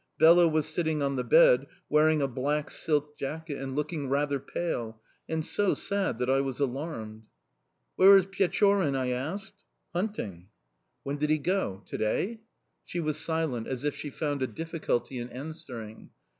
Bela 0.17 0.47
was 0.47 0.65
sitting 0.65 1.03
on 1.03 1.15
the 1.15 1.23
bed, 1.23 1.67
wearing 1.87 2.23
a 2.23 2.27
black 2.27 2.71
silk 2.71 3.15
jacket, 3.19 3.59
and 3.59 3.75
looking 3.75 4.09
rather 4.09 4.39
pale 4.39 4.99
and 5.29 5.45
so 5.45 5.75
sad 5.75 6.17
that 6.17 6.27
I 6.27 6.41
was 6.41 6.59
alarmed. 6.59 7.27
"'Where 7.97 8.17
is 8.17 8.25
Pechorin?' 8.25 8.95
I 8.95 9.09
asked. 9.11 9.63
"'Hunting.' 9.93 10.47
"'When 11.03 11.17
did 11.17 11.29
he 11.29 11.37
go 11.37 11.83
to 11.85 11.97
day?' 11.99 12.39
"'She 12.83 12.99
was 12.99 13.17
silent, 13.17 13.67
as 13.67 13.83
if 13.83 13.95
she 13.95 14.09
found 14.09 14.41
a 14.41 14.47
difficulty 14.47 15.19
in 15.19 15.29
answering. 15.29 16.09